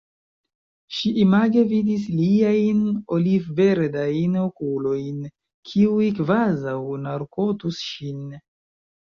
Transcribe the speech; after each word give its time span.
Ŝi 0.99 1.09
image 1.23 1.65
vidis 1.73 2.07
liajn 2.21 2.79
olivverdajn 3.17 4.39
okulojn, 4.45 5.21
kiuj 5.73 6.09
kvazaŭ 6.23 6.75
narkotus 7.07 7.81
ŝin. 7.93 8.19